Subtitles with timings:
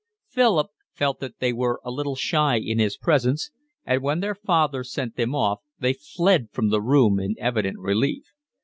[0.27, 3.51] Philip felt that they were a little shy in his presence,
[3.85, 8.25] and when their father sent them off they fled from the room in evident relief.